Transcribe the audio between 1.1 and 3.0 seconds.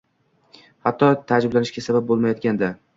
taajjublanishiga sabab bo‘layotgandi.